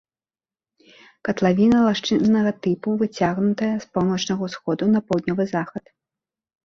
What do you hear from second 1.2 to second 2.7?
Катлавіна лагчыннага